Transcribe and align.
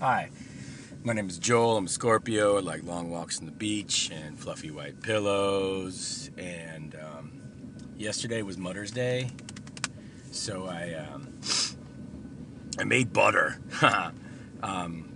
Hi, 0.00 0.30
my 1.02 1.12
name 1.12 1.28
is 1.28 1.38
Joel. 1.38 1.76
I'm 1.76 1.86
a 1.86 1.88
Scorpio. 1.88 2.56
I 2.56 2.60
like 2.60 2.84
long 2.84 3.10
walks 3.10 3.40
on 3.40 3.46
the 3.46 3.50
beach 3.50 4.12
and 4.12 4.38
fluffy 4.38 4.70
white 4.70 5.02
pillows. 5.02 6.30
And 6.38 6.94
um, 6.94 7.40
yesterday 7.96 8.42
was 8.42 8.56
Mother's 8.56 8.92
Day, 8.92 9.32
so 10.30 10.68
I 10.68 10.92
um, 10.92 11.34
I 12.78 12.84
made 12.84 13.12
butter. 13.12 13.58
um, 14.62 15.12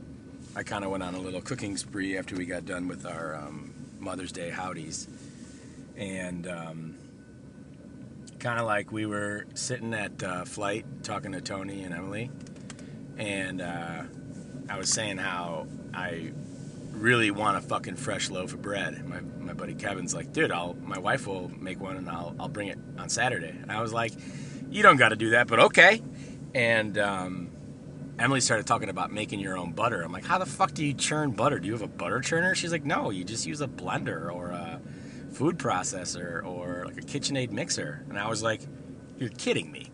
I 0.57 0.65
kind 0.65 0.85
of 0.85 0.91
went 0.91 1.05
on 1.05 1.15
a 1.15 1.21
little 1.21 1.43
cooking 1.43 1.77
spree 1.77 2.19
after 2.19 2.35
we 2.35 2.45
got 2.45 2.67
done 2.67 2.89
with 2.89 3.07
our 3.07 3.37
um, 3.37 3.73
Mother's 4.01 4.33
Day 4.33 4.51
howdies, 4.51 5.07
and 5.97 6.49
um, 6.49 6.99
kind 8.41 8.59
of 8.59 8.67
like 8.67 8.91
we 8.91 9.07
were 9.07 9.47
sitting 9.55 9.95
at 9.95 10.21
uh, 10.25 10.45
flight 10.45 10.85
talking 11.05 11.31
to 11.31 11.41
Tony 11.41 11.85
and 11.85 11.95
Emily, 11.95 12.33
and. 13.17 13.61
Uh, 13.61 14.03
I 14.73 14.79
was 14.79 14.89
saying 14.89 15.19
how 15.19 15.67
I 15.93 16.33
really 16.93 17.31
want 17.31 17.59
a 17.59 17.61
fucking 17.61 17.97
fresh 17.97 18.31
loaf 18.31 18.55
of 18.55 18.63
bread. 18.63 19.07
My, 19.07 19.21
my 19.21 19.53
buddy 19.53 19.75
Kevin's 19.75 20.15
like, 20.15 20.33
dude, 20.33 20.51
I'll 20.51 20.75
my 20.83 20.99
wife 20.99 21.27
will 21.27 21.51
make 21.61 21.79
one 21.79 21.99
and 21.99 22.09
I'll 22.09 22.35
I'll 22.41 22.49
bring 22.49 22.69
it 22.69 22.79
on 22.97 23.11
Saturday. 23.11 23.51
And 23.51 23.71
I 23.71 23.83
was 23.83 23.93
like, 23.93 24.15
you 24.71 24.83
don't 24.83 24.97
got 24.97 25.11
to 25.11 25.17
do 25.17 25.31
that, 25.31 25.47
but 25.47 25.59
okay. 25.59 26.01
And 26.55 26.97
um, 26.97 27.51
Emily 28.19 28.41
started 28.41 28.67
talking 28.67 28.89
about 28.89 29.13
making 29.13 29.41
your 29.41 29.59
own 29.59 29.73
butter. 29.73 30.01
I'm 30.01 30.11
like, 30.11 30.25
how 30.25 30.39
the 30.39 30.47
fuck 30.47 30.73
do 30.73 30.83
you 30.87 30.95
churn 30.95 31.33
butter? 31.33 31.59
Do 31.59 31.67
you 31.67 31.75
have 31.75 31.83
a 31.83 31.87
butter 31.87 32.21
churner? 32.21 32.55
She's 32.55 32.73
like, 32.73 32.87
no, 32.87 33.11
you 33.11 33.25
just 33.25 33.47
use 33.47 33.61
a 33.61 33.69
blender 33.69 34.33
or 34.33 34.49
a 34.49 34.81
food 35.33 35.59
processor 35.59 36.43
or 36.47 36.87
like 36.87 36.97
a 36.97 37.03
KitchenAid 37.03 37.51
mixer. 37.51 38.07
And 38.09 38.19
I 38.19 38.27
was 38.27 38.43
like, 38.43 38.63
you're 39.19 39.29
kidding 39.29 39.71
me 39.71 39.92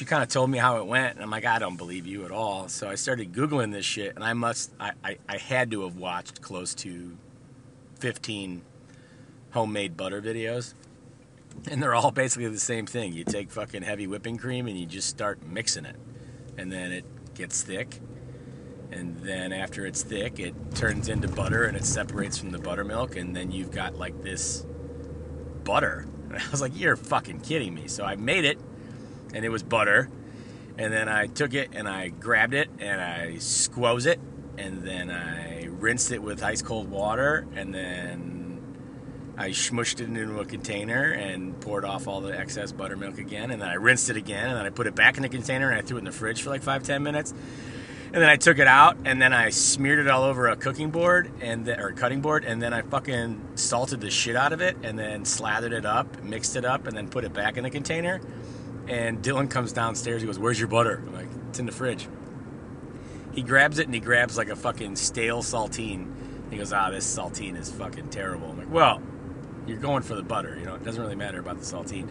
she 0.00 0.06
kind 0.06 0.22
of 0.22 0.30
told 0.30 0.48
me 0.48 0.56
how 0.56 0.78
it 0.78 0.86
went, 0.86 1.16
and 1.16 1.22
I'm 1.22 1.30
like, 1.30 1.44
I 1.44 1.58
don't 1.58 1.76
believe 1.76 2.06
you 2.06 2.24
at 2.24 2.30
all. 2.30 2.68
So 2.68 2.88
I 2.88 2.94
started 2.94 3.34
Googling 3.34 3.70
this 3.70 3.84
shit, 3.84 4.14
and 4.14 4.24
I 4.24 4.32
must, 4.32 4.72
I, 4.80 4.92
I, 5.04 5.18
I 5.28 5.36
had 5.36 5.70
to 5.72 5.82
have 5.82 5.96
watched 5.96 6.40
close 6.40 6.74
to 6.76 7.18
15 7.98 8.62
homemade 9.50 9.98
butter 9.98 10.22
videos. 10.22 10.72
And 11.70 11.82
they're 11.82 11.94
all 11.94 12.12
basically 12.12 12.48
the 12.48 12.58
same 12.58 12.86
thing. 12.86 13.12
You 13.12 13.24
take 13.24 13.50
fucking 13.50 13.82
heavy 13.82 14.06
whipping 14.06 14.38
cream 14.38 14.68
and 14.68 14.78
you 14.78 14.86
just 14.86 15.06
start 15.06 15.46
mixing 15.46 15.84
it. 15.84 15.96
And 16.56 16.72
then 16.72 16.92
it 16.92 17.04
gets 17.34 17.62
thick. 17.62 18.00
And 18.90 19.18
then 19.18 19.52
after 19.52 19.84
it's 19.84 20.02
thick, 20.02 20.40
it 20.40 20.54
turns 20.74 21.10
into 21.10 21.28
butter 21.28 21.64
and 21.64 21.76
it 21.76 21.84
separates 21.84 22.38
from 22.38 22.52
the 22.52 22.58
buttermilk. 22.58 23.16
And 23.16 23.36
then 23.36 23.50
you've 23.50 23.70
got 23.70 23.96
like 23.96 24.22
this 24.22 24.64
butter. 25.64 26.06
And 26.30 26.38
I 26.42 26.50
was 26.50 26.62
like, 26.62 26.72
you're 26.74 26.96
fucking 26.96 27.40
kidding 27.40 27.74
me. 27.74 27.86
So 27.86 28.02
I 28.02 28.16
made 28.16 28.46
it 28.46 28.58
and 29.34 29.44
it 29.44 29.48
was 29.48 29.62
butter. 29.62 30.08
And 30.78 30.92
then 30.92 31.08
I 31.08 31.26
took 31.26 31.54
it 31.54 31.70
and 31.72 31.88
I 31.88 32.08
grabbed 32.08 32.54
it 32.54 32.70
and 32.78 33.00
I 33.00 33.36
squoze 33.38 34.06
it. 34.06 34.20
And 34.56 34.82
then 34.82 35.10
I 35.10 35.66
rinsed 35.66 36.12
it 36.12 36.22
with 36.22 36.42
ice 36.42 36.62
cold 36.62 36.90
water. 36.90 37.46
And 37.54 37.74
then 37.74 39.34
I 39.36 39.50
smushed 39.50 40.00
it 40.00 40.08
into 40.08 40.40
a 40.40 40.44
container 40.44 41.10
and 41.10 41.58
poured 41.60 41.84
off 41.84 42.06
all 42.08 42.20
the 42.20 42.38
excess 42.38 42.72
buttermilk 42.72 43.18
again. 43.18 43.50
And 43.50 43.60
then 43.60 43.68
I 43.68 43.74
rinsed 43.74 44.10
it 44.10 44.16
again. 44.16 44.48
And 44.48 44.58
then 44.58 44.66
I 44.66 44.70
put 44.70 44.86
it 44.86 44.94
back 44.94 45.16
in 45.16 45.22
the 45.22 45.28
container 45.28 45.70
and 45.70 45.78
I 45.78 45.82
threw 45.82 45.96
it 45.96 46.00
in 46.00 46.04
the 46.04 46.12
fridge 46.12 46.42
for 46.42 46.50
like 46.50 46.62
five 46.62 46.82
ten 46.82 47.02
minutes. 47.02 47.32
And 48.12 48.20
then 48.20 48.28
I 48.28 48.36
took 48.36 48.58
it 48.58 48.66
out. 48.66 48.96
And 49.04 49.20
then 49.20 49.32
I 49.32 49.50
smeared 49.50 49.98
it 49.98 50.08
all 50.08 50.24
over 50.24 50.48
a 50.48 50.56
cooking 50.56 50.90
board 50.90 51.30
and 51.40 51.64
the, 51.64 51.78
or 51.78 51.92
cutting 51.92 52.22
board. 52.22 52.44
And 52.44 52.62
then 52.62 52.72
I 52.72 52.82
fucking 52.82 53.40
salted 53.54 54.00
the 54.00 54.10
shit 54.10 54.36
out 54.36 54.52
of 54.52 54.60
it 54.60 54.76
and 54.82 54.98
then 54.98 55.24
slathered 55.24 55.72
it 55.72 55.84
up 55.84 56.22
mixed 56.22 56.56
it 56.56 56.64
up 56.64 56.86
and 56.86 56.96
then 56.96 57.08
put 57.08 57.24
it 57.24 57.32
back 57.32 57.56
in 57.56 57.64
the 57.64 57.70
container 57.70 58.20
and 58.88 59.22
Dylan 59.22 59.50
comes 59.50 59.72
downstairs. 59.72 60.22
He 60.22 60.26
goes, 60.26 60.38
"Where's 60.38 60.58
your 60.58 60.68
butter?" 60.68 61.02
I'm 61.06 61.14
like, 61.14 61.28
"It's 61.48 61.58
in 61.58 61.66
the 61.66 61.72
fridge." 61.72 62.08
He 63.32 63.42
grabs 63.42 63.78
it 63.78 63.86
and 63.86 63.94
he 63.94 64.00
grabs 64.00 64.36
like 64.36 64.48
a 64.48 64.56
fucking 64.56 64.96
stale 64.96 65.42
saltine. 65.42 66.12
He 66.50 66.56
goes, 66.56 66.72
"Ah, 66.72 66.90
this 66.90 67.06
saltine 67.06 67.56
is 67.56 67.70
fucking 67.70 68.08
terrible." 68.08 68.50
I'm 68.50 68.58
like, 68.58 68.72
"Well, 68.72 69.00
you're 69.66 69.78
going 69.78 70.02
for 70.02 70.14
the 70.14 70.22
butter. 70.22 70.56
You 70.58 70.66
know, 70.66 70.74
it 70.74 70.84
doesn't 70.84 71.00
really 71.00 71.16
matter 71.16 71.38
about 71.38 71.58
the 71.58 71.64
saltine." 71.64 72.08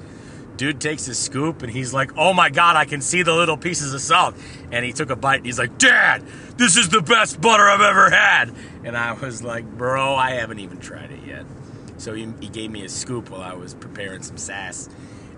Dude 0.55 0.81
takes 0.81 1.05
his 1.05 1.17
scoop 1.17 1.61
and 1.61 1.71
he's 1.71 1.93
like, 1.93 2.11
"Oh 2.17 2.33
my 2.33 2.49
god, 2.49 2.75
I 2.75 2.85
can 2.85 3.01
see 3.01 3.21
the 3.23 3.33
little 3.33 3.57
pieces 3.57 3.93
of 3.93 4.01
salt." 4.01 4.35
And 4.71 4.85
he 4.85 4.91
took 4.91 5.09
a 5.09 5.15
bite 5.15 5.37
and 5.37 5.45
he's 5.45 5.59
like, 5.59 5.77
"Dad, 5.77 6.23
this 6.57 6.77
is 6.77 6.89
the 6.89 7.01
best 7.01 7.39
butter 7.39 7.63
I've 7.63 7.81
ever 7.81 8.09
had." 8.09 8.53
And 8.83 8.97
I 8.97 9.13
was 9.13 9.41
like, 9.41 9.65
"Bro, 9.77 10.15
I 10.15 10.31
haven't 10.31 10.59
even 10.59 10.79
tried 10.79 11.11
it 11.11 11.25
yet." 11.25 11.45
So 11.97 12.13
he, 12.13 12.27
he 12.39 12.47
gave 12.47 12.71
me 12.71 12.85
a 12.85 12.89
scoop 12.89 13.29
while 13.29 13.41
I 13.41 13.53
was 13.53 13.73
preparing 13.73 14.21
some 14.21 14.37
sass 14.37 14.89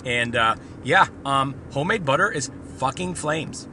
and 0.05 0.35
uh, 0.35 0.55
yeah, 0.83 1.07
um, 1.25 1.55
homemade 1.71 2.05
butter 2.05 2.31
is 2.31 2.51
fucking 2.77 3.15
flames. 3.15 3.67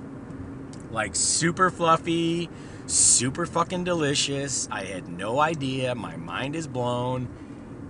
Like 0.90 1.14
super 1.14 1.70
fluffy, 1.70 2.48
super 2.86 3.46
fucking 3.46 3.84
delicious. 3.84 4.68
I 4.70 4.84
had 4.84 5.08
no 5.08 5.40
idea. 5.40 5.94
My 5.94 6.16
mind 6.16 6.56
is 6.56 6.66
blown. 6.66 7.28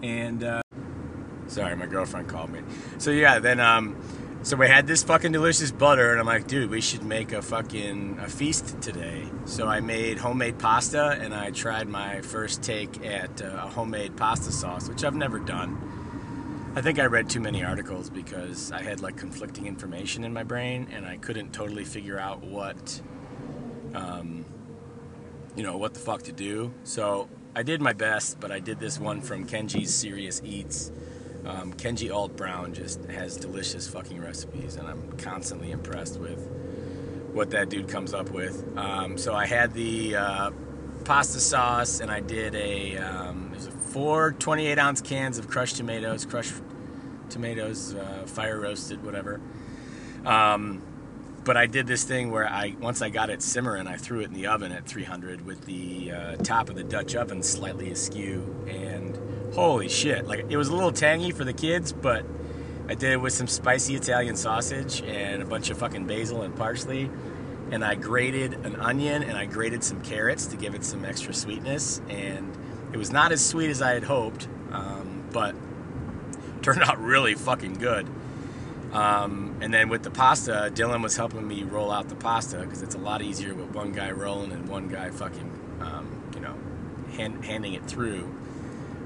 And 0.03 0.45
uh, 0.45 0.63
sorry, 1.47 1.77
my 1.77 1.87
girlfriend 1.87 2.29
called 2.29 2.51
me. 2.51 2.61
So 2.99 3.11
yeah, 3.11 3.39
then 3.39 3.61
um, 3.61 3.97
so 4.43 4.57
we 4.57 4.69
had 4.69 4.87
this 4.87 5.03
fucking 5.03 5.33
delicious 5.33 5.73
butter, 5.73 6.13
and 6.13 6.21
I'm 6.21 6.27
like, 6.27 6.47
dude, 6.47 6.71
we 6.71 6.81
should 6.81 7.03
make 7.03 7.33
a 7.33 7.43
fucking 7.43 8.19
a 8.21 8.29
feast 8.29 8.81
today. 8.81 9.25
So 9.45 9.67
I 9.67 9.81
made 9.81 10.19
homemade 10.19 10.59
pasta, 10.59 11.19
and 11.21 11.35
I 11.35 11.51
tried 11.51 11.89
my 11.89 12.21
first 12.21 12.63
take 12.63 13.05
at 13.05 13.43
uh, 13.43 13.47
a 13.47 13.69
homemade 13.69 14.17
pasta 14.17 14.53
sauce, 14.53 14.89
which 14.89 15.03
I've 15.05 15.17
never 15.17 15.39
done. 15.39 15.98
I 16.79 16.81
think 16.81 17.01
I 17.01 17.07
read 17.07 17.29
too 17.29 17.41
many 17.41 17.65
articles 17.65 18.09
because 18.09 18.71
I 18.71 18.83
had 18.83 19.01
like 19.01 19.17
conflicting 19.17 19.67
information 19.67 20.23
in 20.23 20.33
my 20.33 20.45
brain 20.45 20.87
and 20.93 21.05
I 21.05 21.17
couldn't 21.17 21.53
totally 21.53 21.83
figure 21.83 22.21
out 22.21 22.45
what, 22.45 23.03
um, 23.97 24.45
you 25.57 25.65
know, 25.65 25.77
what 25.77 25.95
the 25.95 25.99
fuck 25.99 26.23
to 26.23 26.33
do. 26.33 26.73
So 26.85 27.29
I 27.57 27.65
did 27.65 27.81
my 27.81 27.95
best, 27.95 28.39
but 28.39 28.53
I 28.53 28.61
did 28.61 28.79
this 28.79 29.01
one 29.01 29.23
from 29.23 29.45
Kenji's 29.45 29.93
Serious 29.93 30.41
Eats. 30.45 30.93
Um, 31.45 31.73
Kenji 31.73 32.15
Alt 32.15 32.37
Brown 32.37 32.75
just 32.75 33.05
has 33.07 33.37
delicious 33.37 33.89
fucking 33.89 34.21
recipes, 34.21 34.77
and 34.77 34.87
I'm 34.87 35.11
constantly 35.19 35.73
impressed 35.73 36.21
with 36.21 36.39
what 37.33 37.51
that 37.51 37.71
dude 37.71 37.89
comes 37.89 38.15
up 38.15 38.31
with. 38.31 38.65
Um, 38.79 39.19
so 39.19 39.35
I 39.35 39.47
had 39.47 39.75
the 39.75 40.15
uh, 40.15 40.51
pasta 41.05 41.41
sauce, 41.41 41.99
and 41.99 42.09
I 42.09 42.21
did 42.21 42.55
a 42.55 42.99
um, 42.99 43.53
a 43.57 43.61
four 43.61 44.33
28 44.33 44.79
ounce 44.79 45.01
cans 45.01 45.39
of 45.39 45.49
crushed 45.49 45.77
tomatoes, 45.77 46.25
crushed 46.25 46.53
tomatoes, 47.31 47.95
uh, 47.95 48.25
fire 48.27 48.61
roasted, 48.61 49.05
whatever. 49.05 49.41
Um, 50.25 50.83
but 51.45 51.57
I 51.57 51.67
did 51.67 51.87
this 51.87 52.05
thing 52.05 52.31
where 52.31 52.47
I 52.47 52.75
once 52.79 53.01
I 53.01 53.09
got 53.09 53.31
it 53.31 53.41
simmering, 53.41 53.87
I 53.87 53.97
threw 53.97 54.21
it 54.21 54.25
in 54.25 54.35
the 54.35 54.49
oven 54.49 54.71
at 54.71 54.85
300 54.85 55.47
with 55.47 55.65
the 55.65 56.13
uh, 56.13 56.37
top 56.37 56.69
of 56.69 56.75
the 56.75 56.85
Dutch 56.85 57.15
oven 57.15 57.43
slightly 57.43 57.91
askew, 57.91 58.67
and 58.69 59.19
holy 59.55 59.89
shit! 59.89 60.27
Like 60.27 60.45
it 60.51 60.57
was 60.57 60.69
a 60.69 60.75
little 60.75 60.93
tangy 60.93 61.31
for 61.31 61.45
the 61.45 61.55
kids, 61.55 61.91
but 61.91 62.27
I 62.87 62.95
did 62.95 63.13
it 63.13 63.17
with 63.17 63.33
some 63.33 63.47
spicy 63.47 63.95
Italian 63.95 64.37
sausage 64.37 65.03
and 65.03 65.43
a 65.43 65.47
bunch 65.47 65.71
of 65.71 65.79
fucking 65.79 66.07
basil 66.07 66.43
and 66.43 66.55
parsley, 66.55 67.11
and 67.71 67.85
I 67.85 67.95
grated 67.95 68.53
an 68.67 68.77
onion 68.77 69.23
and 69.23 69.37
I 69.37 69.47
grated 69.47 69.83
some 69.83 70.03
carrots 70.03 70.47
to 70.49 70.57
give 70.57 70.75
it 70.75 70.85
some 70.85 71.05
extra 71.05 71.33
sweetness, 71.33 72.03
and 72.11 72.55
it 72.93 72.99
was 72.99 73.11
not 73.11 73.33
as 73.33 73.45
sweet 73.45 73.71
as 73.71 73.81
I 73.81 73.93
had 73.95 74.05
hoped, 74.05 74.49
um, 74.71 75.25
but 75.33 75.55
turned 76.63 76.83
out 76.83 77.01
really 77.01 77.35
fucking 77.35 77.75
good. 77.75 78.07
Um, 78.93 79.57
and 79.61 79.73
then 79.73 79.89
with 79.89 80.03
the 80.03 80.11
pasta, 80.11 80.71
Dylan 80.75 81.03
was 81.03 81.17
helping 81.17 81.47
me 81.47 81.63
roll 81.63 81.91
out 81.91 82.09
the 82.09 82.15
pasta 82.15 82.59
because 82.59 82.83
it's 82.83 82.95
a 82.95 82.99
lot 82.99 83.21
easier 83.21 83.55
with 83.55 83.75
one 83.75 83.93
guy 83.93 84.11
rolling 84.11 84.51
and 84.53 84.67
one 84.69 84.89
guy 84.89 85.11
fucking, 85.11 85.79
um, 85.81 86.23
you 86.35 86.41
know, 86.41 86.55
hand, 87.17 87.45
handing 87.45 87.75
it 87.75 87.85
through. 87.85 88.35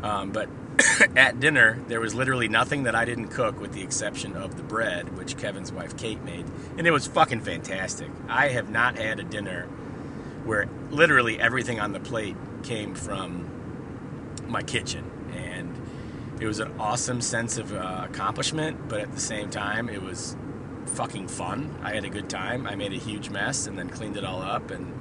Um, 0.03 0.31
but 0.31 0.49
at 1.17 1.41
dinner, 1.41 1.79
there 1.89 2.01
was 2.01 2.15
literally 2.15 2.49
nothing 2.49 2.85
that 2.85 2.95
I 2.95 3.05
didn't 3.05 3.29
cook 3.29 3.61
with 3.61 3.73
the 3.73 3.83
exception 3.83 4.37
of 4.37 4.57
the 4.57 4.63
bread, 4.63 5.17
which 5.17 5.37
Kevin's 5.37 5.73
wife 5.73 5.97
Kate 5.97 6.23
made. 6.23 6.47
And 6.79 6.87
it 6.87 6.91
was 6.91 7.07
fucking 7.07 7.41
fantastic. 7.41 8.09
I 8.29 8.49
have 8.49 8.71
not 8.71 8.97
had 8.97 9.21
a 9.21 9.25
dinner 9.25 9.65
where 10.45 10.69
literally 10.91 11.41
everything 11.41 11.81
on 11.81 11.93
the 11.93 12.01
plate 12.01 12.37
came 12.63 12.95
from 12.95 13.49
my 14.47 14.63
kitchen. 14.63 15.11
And 15.35 15.77
it 16.43 16.47
was 16.47 16.59
an 16.59 16.73
awesome 16.81 17.21
sense 17.21 17.57
of 17.57 17.73
uh, 17.73 18.05
accomplishment, 18.05 18.89
but 18.89 19.01
at 19.01 19.13
the 19.13 19.21
same 19.21 19.49
time, 19.49 19.89
it 19.89 20.03
was 20.03 20.37
fucking 20.87 21.29
fun. 21.29 21.73
I 21.85 21.95
had 21.95 22.05
a 22.05 22.09
good 22.09 22.29
time. 22.29 22.67
I 22.67 22.75
made 22.75 22.93
a 22.93 22.97
huge 22.97 23.31
mess 23.31 23.69
and 23.69 23.79
then 23.79 23.89
cleaned 23.89 24.17
it 24.17 24.25
all 24.25 24.43
up, 24.43 24.73
and 24.73 24.93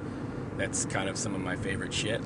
that's 0.56 0.84
kind 0.84 1.08
of 1.08 1.18
some 1.18 1.34
of 1.34 1.40
my 1.40 1.56
favorite 1.56 1.92
shit. 1.92 2.20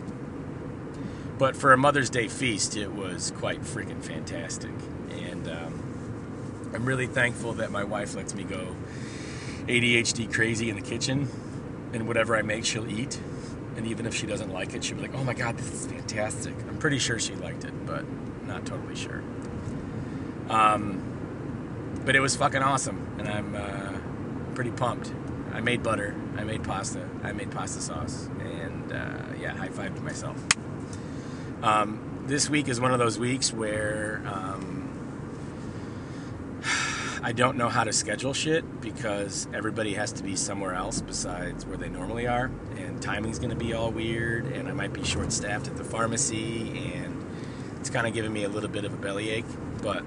But 1.38 1.56
for 1.56 1.72
a 1.72 1.78
Mother's 1.78 2.10
Day 2.10 2.28
feast, 2.28 2.76
it 2.76 2.92
was 2.92 3.30
quite 3.38 3.62
freaking 3.62 4.02
fantastic. 4.02 4.72
And 5.10 5.48
um, 5.48 6.70
I'm 6.74 6.84
really 6.84 7.06
thankful 7.06 7.54
that 7.54 7.70
my 7.70 7.84
wife 7.84 8.14
lets 8.14 8.34
me 8.34 8.44
go 8.44 8.76
ADHD 9.66 10.30
crazy 10.30 10.68
in 10.68 10.76
the 10.76 10.82
kitchen, 10.82 11.26
and 11.94 12.06
whatever 12.06 12.36
I 12.36 12.42
make, 12.42 12.66
she'll 12.66 12.88
eat. 12.88 13.18
And 13.76 13.86
even 13.86 14.04
if 14.04 14.14
she 14.14 14.26
doesn't 14.26 14.52
like 14.52 14.74
it, 14.74 14.84
she'll 14.84 14.96
be 14.96 15.02
like, 15.02 15.14
oh 15.14 15.24
my 15.24 15.34
God, 15.34 15.56
this 15.56 15.72
is 15.72 15.86
fantastic. 15.86 16.54
I'm 16.68 16.76
pretty 16.76 16.98
sure 16.98 17.18
she 17.18 17.34
liked 17.36 17.64
it, 17.64 17.86
but 17.86 18.04
not 18.46 18.66
totally 18.66 18.96
sure. 18.96 19.22
Um, 20.48 21.02
but 22.04 22.14
it 22.14 22.20
was 22.20 22.36
fucking 22.36 22.62
awesome, 22.62 23.16
and 23.18 23.28
I'm 23.28 23.54
uh, 23.54 24.54
pretty 24.54 24.70
pumped. 24.70 25.12
I 25.52 25.60
made 25.60 25.82
butter. 25.82 26.14
I 26.36 26.44
made 26.44 26.64
pasta. 26.64 27.08
I 27.22 27.32
made 27.32 27.50
pasta 27.50 27.80
sauce. 27.80 28.28
And 28.40 28.92
uh, 28.92 29.22
yeah, 29.40 29.56
high 29.56 29.70
five 29.70 29.94
to 29.94 30.02
myself. 30.02 30.36
Um, 31.62 32.24
this 32.26 32.50
week 32.50 32.68
is 32.68 32.80
one 32.80 32.92
of 32.92 32.98
those 32.98 33.18
weeks 33.18 33.52
where 33.52 34.22
um, 34.26 34.90
I 37.22 37.32
don't 37.32 37.56
know 37.56 37.70
how 37.70 37.84
to 37.84 37.92
schedule 37.92 38.34
shit 38.34 38.82
because 38.82 39.48
everybody 39.54 39.94
has 39.94 40.12
to 40.12 40.22
be 40.22 40.36
somewhere 40.36 40.74
else 40.74 41.00
besides 41.00 41.64
where 41.64 41.78
they 41.78 41.88
normally 41.88 42.26
are. 42.26 42.50
And 42.76 43.00
timing's 43.00 43.38
to 43.50 43.56
be 43.56 43.72
all 43.72 43.90
weird. 43.90 44.46
And 44.46 44.68
I 44.68 44.72
might 44.72 44.92
be 44.92 45.04
short 45.04 45.32
staffed 45.32 45.68
at 45.68 45.76
the 45.76 45.84
pharmacy. 45.84 46.92
And 46.94 47.15
it's 47.86 47.94
kind 47.94 48.08
of 48.08 48.12
giving 48.12 48.32
me 48.32 48.42
a 48.42 48.48
little 48.48 48.68
bit 48.68 48.84
of 48.84 48.92
a 48.92 48.96
bellyache. 48.96 49.44
But 49.80 50.02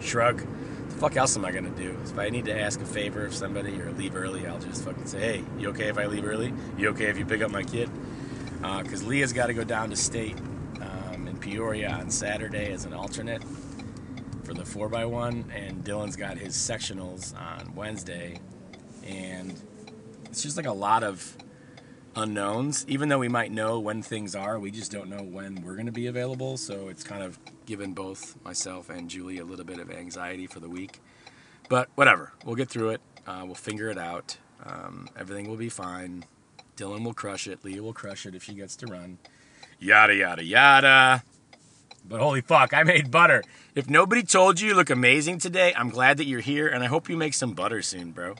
shrug 0.00 0.38
The 0.88 0.94
fuck 0.94 1.14
else 1.14 1.36
am 1.36 1.44
I 1.44 1.52
gonna 1.52 1.68
do? 1.68 1.94
If 2.04 2.18
I 2.18 2.30
need 2.30 2.46
to 2.46 2.58
ask 2.58 2.80
a 2.80 2.86
favor 2.86 3.26
of 3.26 3.34
somebody 3.34 3.78
or 3.82 3.92
leave 3.92 4.16
early, 4.16 4.46
I'll 4.46 4.58
just 4.58 4.82
fucking 4.82 5.04
say, 5.04 5.20
hey, 5.20 5.44
you 5.58 5.68
okay 5.70 5.88
if 5.88 5.98
I 5.98 6.06
leave 6.06 6.24
early? 6.24 6.54
You 6.78 6.88
okay 6.90 7.10
if 7.10 7.18
you 7.18 7.26
pick 7.26 7.42
up 7.42 7.50
my 7.50 7.64
kid? 7.64 7.90
Because 8.62 9.02
uh, 9.02 9.08
Leah's 9.08 9.34
got 9.34 9.48
to 9.48 9.54
go 9.54 9.62
down 9.62 9.90
to 9.90 9.96
state 9.96 10.38
um, 10.80 11.28
in 11.28 11.36
Peoria 11.36 11.90
on 11.90 12.08
Saturday 12.08 12.72
as 12.72 12.86
an 12.86 12.94
alternate 12.94 13.42
for 14.44 14.54
the 14.54 14.62
4x1, 14.62 15.54
and 15.54 15.84
Dylan's 15.84 16.16
got 16.16 16.38
his 16.38 16.54
sectionals 16.54 17.38
on 17.38 17.74
Wednesday. 17.74 18.38
And 19.04 19.60
it's 20.24 20.42
just 20.42 20.56
like 20.56 20.66
a 20.66 20.72
lot 20.72 21.02
of 21.02 21.36
unknowns. 22.16 22.84
Even 22.88 23.08
though 23.08 23.18
we 23.18 23.28
might 23.28 23.52
know 23.52 23.78
when 23.78 24.02
things 24.02 24.34
are, 24.34 24.58
we 24.58 24.70
just 24.70 24.90
don't 24.90 25.08
know 25.08 25.22
when 25.22 25.62
we're 25.62 25.74
going 25.74 25.86
to 25.86 25.92
be 25.92 26.06
available. 26.06 26.56
So 26.56 26.88
it's 26.88 27.04
kind 27.04 27.22
of 27.22 27.38
given 27.66 27.92
both 27.92 28.36
myself 28.44 28.90
and 28.90 29.08
Julie 29.08 29.38
a 29.38 29.44
little 29.44 29.64
bit 29.64 29.78
of 29.78 29.90
anxiety 29.90 30.46
for 30.46 30.60
the 30.60 30.68
week. 30.68 31.00
But 31.68 31.88
whatever, 31.94 32.32
we'll 32.44 32.56
get 32.56 32.68
through 32.68 32.90
it. 32.90 33.00
Uh, 33.26 33.42
we'll 33.44 33.54
figure 33.54 33.88
it 33.88 33.98
out. 33.98 34.36
Um, 34.64 35.08
everything 35.16 35.48
will 35.48 35.56
be 35.56 35.68
fine. 35.68 36.24
Dylan 36.76 37.04
will 37.04 37.14
crush 37.14 37.46
it. 37.46 37.64
Leah 37.64 37.82
will 37.82 37.92
crush 37.92 38.26
it 38.26 38.34
if 38.34 38.42
she 38.42 38.54
gets 38.54 38.76
to 38.76 38.86
run. 38.86 39.18
Yada, 39.78 40.14
yada, 40.14 40.44
yada. 40.44 41.22
But 42.04 42.20
holy 42.20 42.40
fuck, 42.40 42.74
I 42.74 42.82
made 42.82 43.10
butter. 43.10 43.42
If 43.74 43.88
nobody 43.88 44.22
told 44.22 44.60
you 44.60 44.68
you 44.68 44.74
look 44.74 44.90
amazing 44.90 45.38
today, 45.38 45.72
I'm 45.76 45.90
glad 45.90 46.16
that 46.16 46.24
you're 46.24 46.40
here, 46.40 46.66
and 46.66 46.82
I 46.82 46.86
hope 46.86 47.08
you 47.08 47.16
make 47.16 47.34
some 47.34 47.52
butter 47.52 47.82
soon, 47.82 48.10
bro. 48.12 48.34